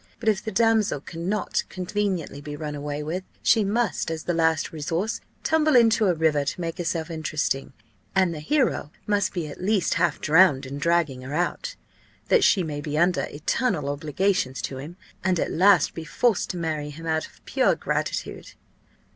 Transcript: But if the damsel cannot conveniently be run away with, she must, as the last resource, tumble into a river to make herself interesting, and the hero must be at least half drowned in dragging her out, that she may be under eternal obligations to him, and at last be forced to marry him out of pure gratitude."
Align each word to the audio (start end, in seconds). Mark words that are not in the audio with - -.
But 0.19 0.29
if 0.29 0.43
the 0.43 0.49
damsel 0.51 0.99
cannot 0.99 1.61
conveniently 1.69 2.41
be 2.41 2.55
run 2.55 2.73
away 2.73 3.03
with, 3.03 3.23
she 3.43 3.63
must, 3.63 4.09
as 4.09 4.23
the 4.23 4.33
last 4.33 4.71
resource, 4.71 5.21
tumble 5.43 5.75
into 5.75 6.07
a 6.07 6.15
river 6.15 6.43
to 6.43 6.59
make 6.59 6.79
herself 6.79 7.11
interesting, 7.11 7.73
and 8.15 8.33
the 8.33 8.39
hero 8.39 8.89
must 9.05 9.31
be 9.31 9.47
at 9.47 9.61
least 9.61 9.93
half 10.01 10.19
drowned 10.19 10.65
in 10.65 10.79
dragging 10.79 11.21
her 11.21 11.35
out, 11.35 11.75
that 12.29 12.43
she 12.43 12.63
may 12.63 12.81
be 12.81 12.97
under 12.97 13.27
eternal 13.31 13.89
obligations 13.89 14.59
to 14.63 14.79
him, 14.79 14.97
and 15.23 15.39
at 15.39 15.51
last 15.51 15.93
be 15.93 16.03
forced 16.03 16.49
to 16.49 16.57
marry 16.57 16.89
him 16.89 17.05
out 17.05 17.27
of 17.27 17.45
pure 17.45 17.75
gratitude." 17.75 18.53